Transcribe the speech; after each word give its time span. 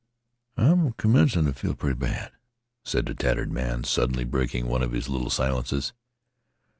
"I'm 0.57 0.93
commencin' 0.93 1.45
t' 1.45 1.51
feel 1.51 1.75
pretty 1.75 1.93
bad," 1.99 2.31
said 2.83 3.05
the 3.05 3.13
tattered 3.13 3.51
man, 3.51 3.83
suddenly 3.83 4.23
breaking 4.23 4.65
one 4.65 4.81
of 4.81 4.93
his 4.93 5.07
little 5.07 5.29
silences. 5.29 5.93